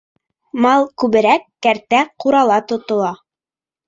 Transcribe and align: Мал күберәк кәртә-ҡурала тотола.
Мал 0.65 0.85
күберәк 1.03 1.45
кәртә-ҡурала 1.67 2.57
тотола. 2.73 3.13